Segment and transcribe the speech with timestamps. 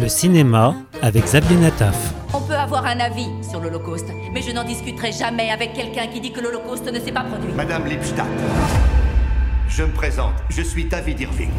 [0.00, 2.14] Le cinéma avec Xavier Nataf.
[2.32, 6.22] On peut avoir un avis sur l'Holocauste, mais je n'en discuterai jamais avec quelqu'un qui
[6.22, 7.52] dit que l'Holocauste ne s'est pas produit.
[7.54, 8.26] Madame Lipstadt,
[9.68, 11.50] je me présente, je suis David Irving.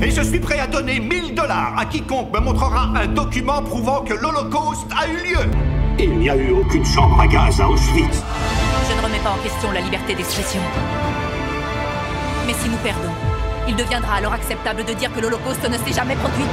[0.00, 4.02] Et je suis prêt à donner 1000 dollars à quiconque me montrera un document prouvant
[4.02, 5.50] que l'Holocauste a eu lieu.
[5.98, 8.22] Il n'y a eu aucune chambre à gaz à Auschwitz.
[8.88, 10.60] Je ne remets pas en question la liberté d'expression.
[12.46, 13.14] Mais si nous perdons,
[13.66, 16.46] il deviendra alors acceptable de dire que l'Holocauste ne s'est jamais produit.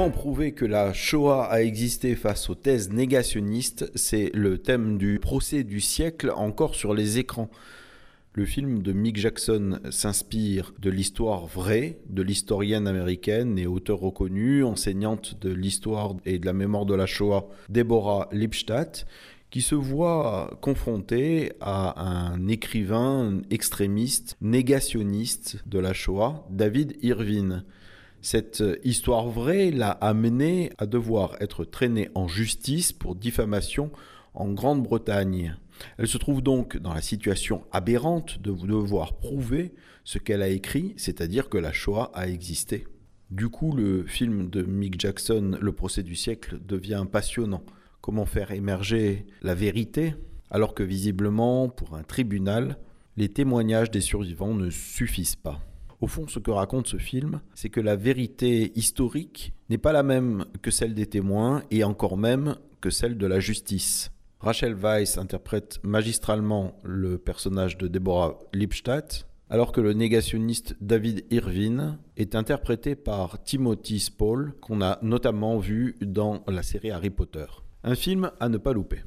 [0.00, 3.92] Comment prouver que la Shoah a existé face aux thèses négationnistes?
[3.94, 7.50] C'est le thème du procès du siècle encore sur les écrans.
[8.32, 14.64] Le film de Mick Jackson s'inspire de l'histoire vraie de l'historienne américaine et auteure reconnue,
[14.64, 19.06] enseignante de l'histoire et de la mémoire de la Shoah, Deborah Lipstadt,
[19.50, 27.64] qui se voit confrontée à un écrivain extrémiste, négationniste de la Shoah, David Irvine.
[28.22, 33.90] Cette histoire vraie l'a amené à devoir être traîné en justice pour diffamation
[34.34, 35.56] en Grande-Bretagne.
[35.96, 39.72] Elle se trouve donc dans la situation aberrante de devoir prouver
[40.04, 42.86] ce qu'elle a écrit, c'est-à-dire que la Shoah a existé.
[43.30, 47.62] Du coup, le film de Mick Jackson, Le procès du siècle, devient passionnant.
[48.00, 50.14] Comment faire émerger la vérité
[50.50, 52.76] alors que visiblement, pour un tribunal,
[53.16, 55.60] les témoignages des survivants ne suffisent pas.
[56.00, 60.02] Au fond, ce que raconte ce film, c'est que la vérité historique n'est pas la
[60.02, 64.10] même que celle des témoins et encore même que celle de la justice.
[64.40, 71.98] Rachel Weisz interprète magistralement le personnage de Deborah Lipstadt, alors que le négationniste David Irvine
[72.16, 77.44] est interprété par Timothy Spall, qu'on a notamment vu dans la série Harry Potter.
[77.84, 79.00] Un film à ne pas louper.